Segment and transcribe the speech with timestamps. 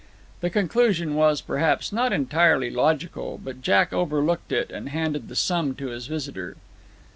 [0.39, 5.75] The conclusion was, perhaps, not entirely logical, but Jack overlooked it, and handed the sum
[5.75, 6.57] to his visitor.